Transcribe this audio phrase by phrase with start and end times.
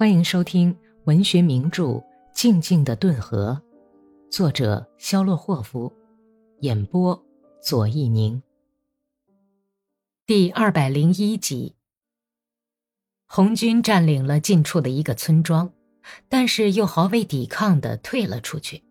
[0.00, 0.74] 欢迎收听
[1.04, 1.84] 文学名著
[2.32, 3.60] 《静静的顿河》，
[4.34, 5.92] 作者肖洛霍夫，
[6.60, 7.22] 演播
[7.62, 8.42] 左一宁。
[10.24, 11.74] 第二百零一集，
[13.26, 15.70] 红军占领了近处的一个村庄，
[16.30, 18.82] 但是又毫未抵抗的退了出去。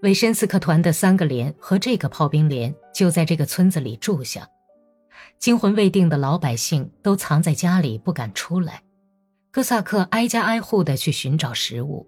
[0.00, 4.48] 维申斯克团的三个连和这个炮兵连就在这个村子里住下，
[5.38, 8.82] 惊魂未定的老百姓都藏在家里不敢出来。
[9.56, 12.06] 哥萨克挨家挨户的去寻找食物。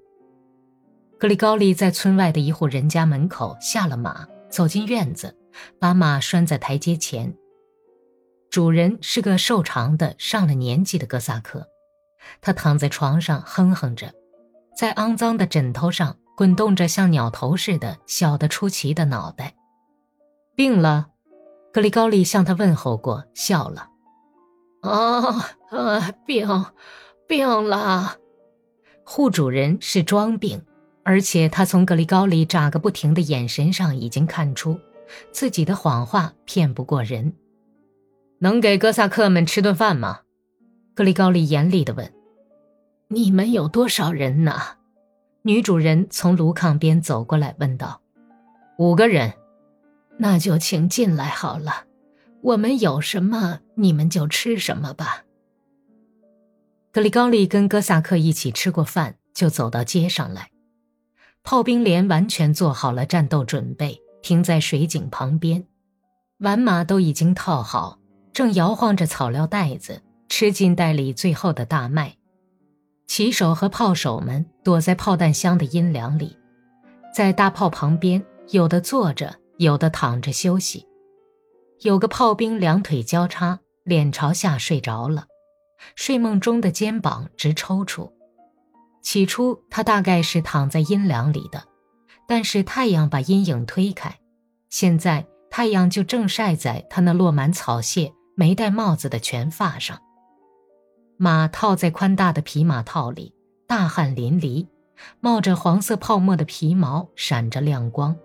[1.18, 5.34] 格里高利在村外的一户人家门口下了马，走进院子，
[5.80, 7.34] 把马拴在台阶前。
[8.50, 11.66] 主人是个瘦长的、上了年纪的哥萨克，
[12.42, 14.12] 他躺在床上哼哼着，
[14.76, 19.54] 在肮脏的枕头上滚动着像鸟头似的小得出奇的脑袋。
[20.54, 21.06] 病了，
[21.72, 23.88] 格里高利向他问候过，笑了。
[24.82, 26.46] 啊，呃，病。
[27.28, 28.16] 病了，
[29.04, 30.62] 户主人是装病，
[31.02, 34.80] 而且他从格里高利眨个不停的眼神上已经看出，
[35.30, 37.34] 自己的谎话骗不过人。
[38.38, 40.20] 能给哥萨克们吃顿饭吗？
[40.94, 42.10] 格里高利严厉地问。
[43.08, 44.54] 你们有多少人呢？
[45.42, 48.00] 女主人从炉炕边走过来问道。
[48.78, 49.34] 五个人，
[50.16, 51.84] 那就请进来好了。
[52.40, 55.24] 我们有什么，你们就吃什么吧。
[56.98, 60.50] 格里高利跟哥萨克一起吃过饭，就走到街上来。
[61.44, 65.64] 炮兵连完全做好了战斗准备，停在水井旁边，
[66.38, 68.00] 挽马都已经套好，
[68.32, 72.16] 正摇晃着草料袋子，吃进袋里最后的大麦。
[73.06, 76.36] 骑手和炮手们躲在炮弹箱的阴凉里，
[77.14, 80.84] 在大炮旁边，有的坐着，有的躺着休息。
[81.82, 85.26] 有个炮兵两腿交叉，脸朝下睡着了。
[85.94, 88.12] 睡梦中的肩膀直抽搐，
[89.02, 91.64] 起初他大概是躺在阴凉里的，
[92.26, 94.18] 但是太阳把阴影推开，
[94.68, 99.98] 现在太阳就正晒在他那落满草屑、没戴帽子的全发上。
[101.16, 103.34] 马套在宽大的皮马套里，
[103.66, 104.68] 大汗淋漓，
[105.20, 108.16] 冒着黄色泡沫的皮毛闪着亮光。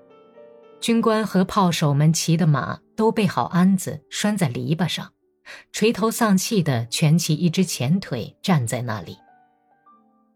[0.79, 5.11] 军官和炮手们骑的马都备好鞍子，拴在篱笆上。
[5.71, 9.17] 垂头丧气地蜷起一只前腿，站在那里。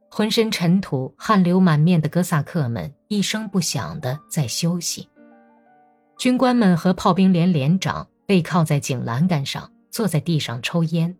[0.09, 5.09] 浑身尘土、汗流满面的哥萨克们一声不响地在休息。
[6.17, 11.15] 军官们和炮兵连连长背靠在井栏杆上，坐在地上抽烟。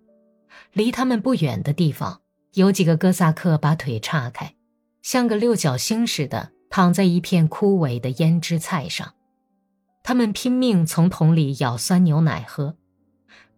[0.74, 2.22] 离他们不远的地方，
[2.54, 4.56] 有几个哥萨克把腿岔开，
[5.04, 9.14] 像个六角星似的躺在一片枯萎的胭脂菜上。
[10.02, 12.76] 他们拼命从桶里舀酸牛奶喝。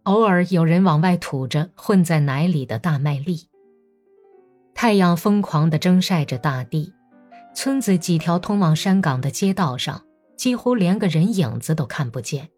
[0.04, 3.48] 偶尔有人往外吐着混在奶里的大麦粒。
[4.74, 6.92] 太阳疯狂地蒸晒着大地，
[7.54, 10.02] 村子几条通往山岗的街道上
[10.36, 12.48] 几乎连个人影子都看不见。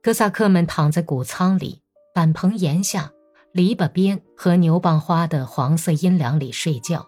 [0.00, 1.82] 哥萨克们躺在谷仓里、
[2.14, 3.10] 板棚檐下、
[3.52, 7.04] 篱笆边和牛蒡花的黄色阴凉里睡觉。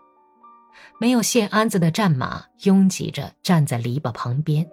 [0.98, 4.68] 没有线鞍子的战马拥挤着站在篱笆旁边，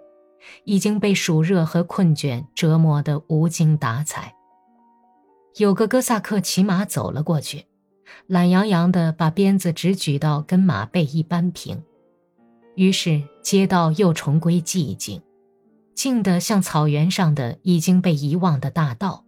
[0.64, 4.34] 已经被暑热和困倦折磨得无精打采。
[5.58, 7.64] 有个哥萨克骑马走了过去，
[8.28, 11.82] 懒洋洋地把鞭子直举到跟马背一般平，
[12.76, 15.20] 于是街道又重归寂静，
[15.96, 19.24] 静得像草原上的已经被遗忘的大道，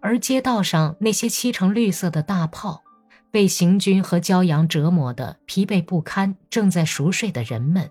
[0.00, 2.82] 而街道上那些漆成绿色的大炮，
[3.30, 7.88] 被行军和骄阳折磨得疲惫不堪，正在熟睡的人们，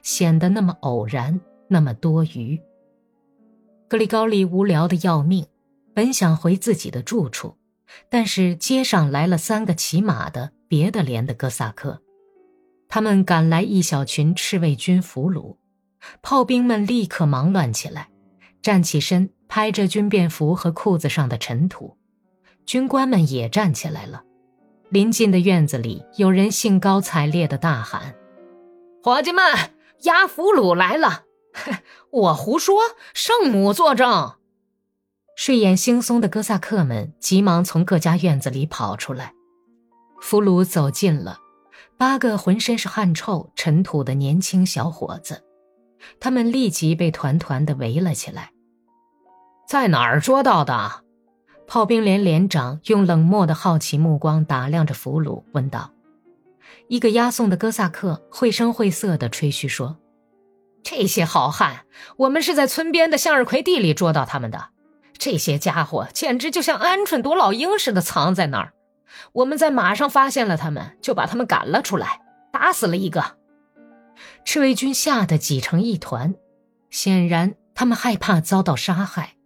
[0.00, 1.38] 显得那么偶然，
[1.68, 2.58] 那么多余。
[3.88, 5.44] 格里高利无聊的要命。
[5.94, 7.56] 本想回自己的住处，
[8.10, 12.02] 但是街上来了三个骑马的别的连的哥萨克，
[12.88, 15.56] 他们赶来一小群赤卫军俘虏，
[16.20, 18.08] 炮兵们立刻忙乱起来，
[18.60, 21.96] 站起身拍着军便服和裤子上的尘土，
[22.66, 24.24] 军官们也站起来了。
[24.90, 28.14] 临近的院子里，有人兴高采烈地大喊
[29.02, 29.44] ：“伙计们，
[30.02, 31.22] 押俘虏来了！”
[32.10, 32.80] 我胡说，
[33.12, 34.34] 圣母作证。
[35.36, 39.32] 睡眼惺忪的哥萨克们急忙从各家院子里跑出来，
[40.20, 41.38] 俘虏走近了，
[41.98, 45.42] 八个浑身是汗臭、尘土的年轻小伙子，
[46.20, 48.52] 他们立即被团团的围了起来。
[49.68, 51.02] 在哪儿捉到的？
[51.66, 55.90] 炮兵连连长用冷漠的好奇目光打量着俘虏，问道。
[56.88, 59.96] 一个押送的哥萨克绘声绘色地吹嘘说
[60.84, 61.86] ：“这些好汉，
[62.18, 64.68] 我们是在村边的向日葵地里捉到他们的。”
[65.24, 68.74] 这些家伙简直就像鹌鹑躲老鹰似的藏在那儿，
[69.32, 72.20] 我们在马上发现了他们，就把他们赶了出来，
[72.52, 73.38] 打死了一个。
[74.44, 76.34] 赤卫军吓得挤成一团，
[76.90, 79.36] 显然他们害怕遭到杀害，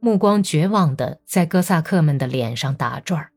[0.00, 3.28] 目光绝望的在哥萨克们的脸上打转。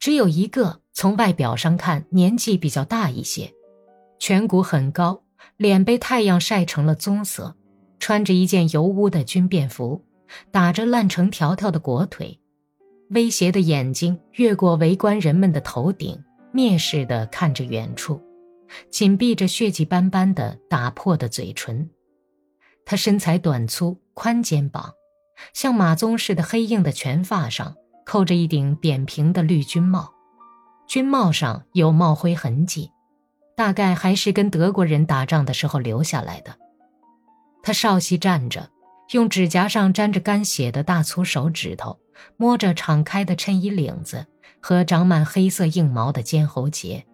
[0.00, 3.54] 只有一个从外表上看年纪比较大一些，
[4.18, 5.22] 颧骨很高，
[5.58, 7.54] 脸被太阳晒成了棕色，
[8.00, 10.04] 穿着一件油污的军便服，
[10.50, 12.38] 打着烂成条条的裹腿，
[13.10, 16.22] 威胁的眼睛越过围观人们的头顶，
[16.52, 18.22] 蔑视地看着远处。
[18.90, 21.88] 紧闭着血迹斑斑的打破的嘴唇，
[22.84, 24.94] 他身材短粗，宽肩膀，
[25.52, 30.12] 像马鬃似的黑硬的全发上扣着一顶扁平的绿军帽，
[30.88, 32.90] 军帽上有帽徽痕迹，
[33.54, 36.56] 大概还是跟德国人打仗的时候留下来的。
[37.62, 38.70] 他稍息站着，
[39.10, 42.00] 用指甲上沾着干血的大粗手指头
[42.36, 44.26] 摸着敞开的衬衣领子
[44.60, 47.04] 和长满黑色硬毛的肩喉结。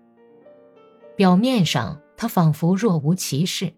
[1.17, 3.75] 表面上，他仿佛若无其事，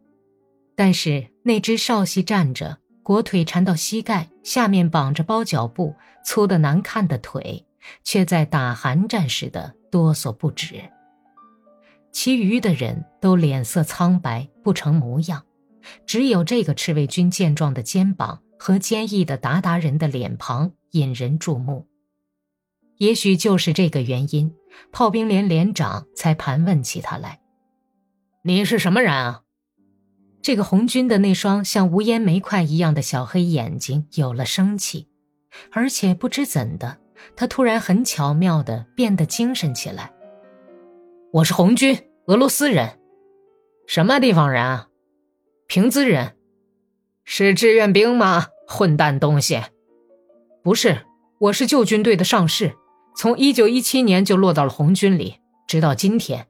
[0.77, 7.67] 但是那只少膝站着、裹腿缠到膝盖、下面绑着包脚布、粗的难看的腿，
[8.05, 10.81] 却在打寒战似的哆嗦不止。
[12.13, 15.43] 其余的人都脸色苍白，不成模样，
[16.07, 21.87] 只有这个赤卫军健壮的肩膀和坚毅的鞑靼人的脸庞引人注目。
[22.99, 24.55] 也许就是这个原因。
[24.91, 27.41] 炮兵连连长才盘问起他来
[28.43, 29.43] ：“你是什么人啊？”
[30.41, 35.09] 这个红军的那双像无烟煤块一样的小黑眼睛有了生气，
[35.73, 36.99] 而且不知怎的，
[37.37, 40.11] 他突然很巧妙的变得精神起来。
[41.35, 42.99] “我是红军，俄罗斯人，
[43.87, 44.89] 什么地方人啊？
[45.73, 46.37] 平兹人，
[47.25, 48.49] 是志愿兵吗？
[48.69, 49.63] 混蛋东西！
[50.63, 51.07] 不是，
[51.39, 52.75] 我是旧军队的上士。”
[53.17, 55.37] 从一九一七年就落到了红军里，
[55.67, 56.47] 直到今天。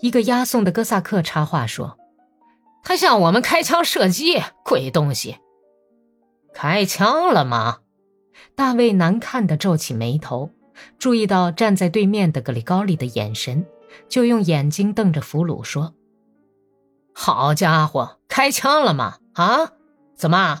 [0.00, 1.96] 一个押送的哥萨克插话说
[2.84, 5.38] ：“他向我们开枪射击，鬼东西！
[6.52, 7.78] 开枪了吗？”
[8.54, 10.50] 大卫难看的皱起眉头，
[10.98, 13.64] 注意到站在对面的格里高利的眼神，
[14.10, 15.94] 就用眼睛瞪着俘虏说
[17.18, 19.16] ：“好家伙，开枪了吗？
[19.32, 19.72] 啊？
[20.14, 20.60] 怎么？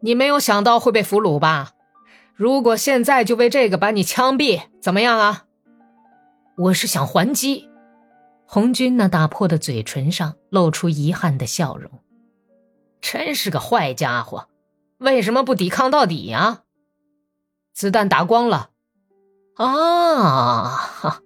[0.00, 1.72] 你没有想到会被俘虏吧？”
[2.32, 5.46] 如果现在就为这个把你枪毙，怎么样啊？
[6.56, 7.68] 我是想还击。
[8.46, 11.90] 红军那打破的嘴唇上露出遗憾的笑容。
[13.00, 14.48] 真是个坏家伙，
[14.98, 16.62] 为什么不抵抗到底呀？
[17.72, 18.70] 子弹打光了。
[19.56, 21.20] 啊哈！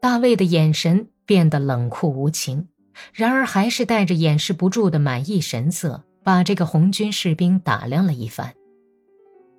[0.00, 2.68] 大卫的眼神变得冷酷无情，
[3.12, 8.54] 然而还是带着掩饰不住的满意神色，把这个红军士兵打量了一番。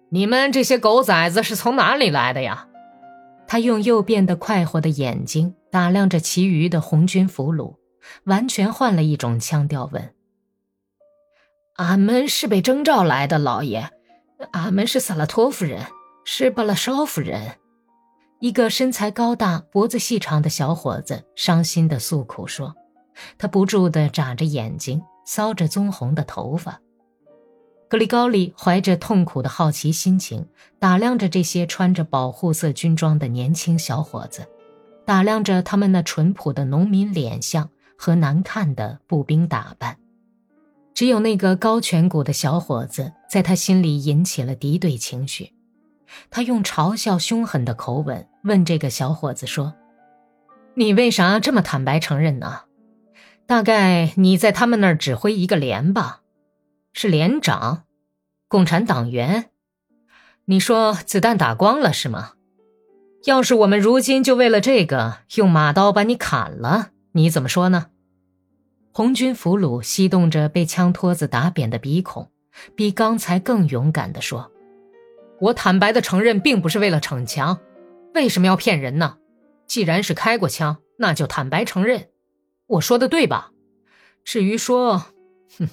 [0.09, 2.67] 你们这些狗崽子是从哪里来的呀？
[3.47, 7.75] 他用又变得快活的眼睛打量着其余的红军俘虏，
[8.25, 10.13] 完全换了一种腔调问
[11.77, 13.89] ：“俺们是被征召来的，老爷。
[14.51, 15.85] 俺们是萨拉托夫人，
[16.25, 17.57] 是巴拉绍夫人。”
[18.39, 22.75] 一个身材高大、脖子细长的小伙子伤心地诉苦说
[23.37, 26.81] ：“他不住地眨着眼睛，搔着棕红的头发。”
[27.89, 30.45] 格里高利怀着痛苦的好奇心情，
[30.77, 34.45] 打量着这些穿着保护色军装的年轻小伙子，
[35.05, 39.97] 打量着他们那淳朴的农民脸相和难看的步兵打扮。
[40.93, 45.53] 只有那个高颧骨的小伙子，在他心里引起了敌对情绪。
[46.29, 49.73] 他用嘲笑凶狠的口吻问这个小伙子说
[50.75, 52.61] ：“你为啥这么坦白承认呢？
[53.47, 56.21] 大概你在他们那儿指挥一个连吧？”
[56.93, 57.83] 是连长，
[58.47, 59.49] 共产党员。
[60.45, 62.33] 你说子弹打光了是吗？
[63.25, 67.87] 要是我们如今就为了这个用马刀把你砍了，你怎么说呢？
[68.91, 72.31] 红军俘虏吸动着被枪托子打扁的鼻孔，
[72.75, 74.51] 比刚才更勇敢地说
[75.39, 77.59] ：“我坦白的承认，并不是为了逞强。
[78.13, 79.17] 为什么要骗人呢？
[79.67, 82.07] 既然是开过枪，那就坦白承认。
[82.67, 83.51] 我说的对吧？
[84.23, 84.97] 至于说，
[85.57, 85.67] 哼。”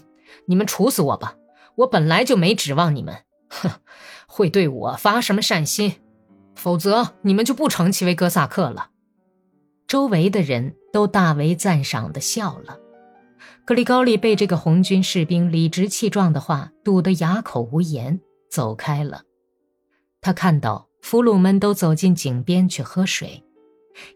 [0.47, 1.37] 你们处死我吧！
[1.77, 3.17] 我本来就没指望你们，
[3.49, 3.71] 哼，
[4.27, 5.95] 会对我发什么善心，
[6.55, 8.91] 否则你们就不成其为哥萨克了。
[9.87, 12.79] 周围的人都大为赞赏的笑了。
[13.65, 18.21] 格里高利被这个红军士兵理直气壮的话堵得哑口无言，
[18.51, 19.23] 走开了。
[20.21, 23.43] 他看到俘虏们都走进井边去喝水，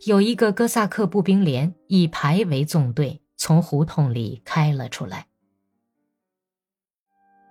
[0.07, 5.27] 有一个哥萨克步兵连以排为纵队，从胡同里开了出来。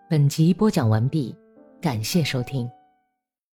[0.09, 1.35] 本集播讲完毕，
[1.81, 2.69] 感谢收听。